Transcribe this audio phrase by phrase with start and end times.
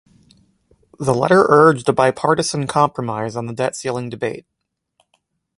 [0.97, 4.47] The letter urged a bipartisan compromise on the debt ceiling debate.